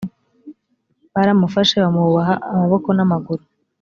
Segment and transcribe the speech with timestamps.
[1.13, 3.43] baramufashe bamuboha amaboko n’amaguru